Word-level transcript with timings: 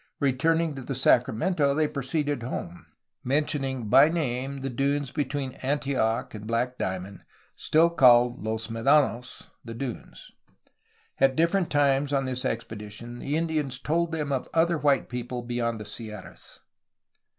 Returning 0.19 0.73
to 0.73 0.81
the 0.81 0.95
Sacra 0.95 1.31
mento, 1.31 1.75
they 1.77 1.87
proceeded 1.87 2.41
home, 2.41 2.87
mentioning 3.23 3.87
by 3.87 4.09
name 4.09 4.61
the 4.61 4.69
dunes 4.71 5.11
between 5.11 5.51
Antioch 5.61 6.33
and 6.33 6.47
Black 6.47 6.79
Diamond 6.79 7.23
still 7.55 7.91
called 7.91 8.41
Los 8.41 8.65
Medanos 8.67 9.51
(the 9.63 9.75
dunes). 9.75 10.31
At 11.19 11.35
different 11.35 11.69
times 11.69 12.11
on 12.11 12.25
this 12.25 12.45
expedition 12.45 13.19
the 13.19 13.37
Indians 13.37 13.77
told 13.77 14.11
them 14.11 14.31
of 14.31 14.49
other 14.55 14.79
white 14.79 15.07
people 15.07 15.43
beyond 15.43 15.79
the 15.79 15.85
Sierras. 15.85 16.61